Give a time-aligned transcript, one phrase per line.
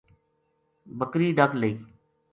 [0.97, 1.73] بکری ڈک لئی۔